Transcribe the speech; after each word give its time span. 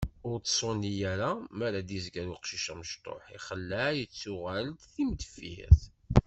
Ur 0.29 0.37
tṣuni 0.43 0.93
ara 1.13 1.29
mi 1.55 1.63
ara 1.67 1.79
d-izger 1.87 2.27
uqcic 2.35 2.65
amecṭuḥ, 2.73 3.23
ixelleɛ 3.37 3.89
yettuɣal-d 3.97 4.77
d 4.81 4.83
timdeffirt. 4.93 5.81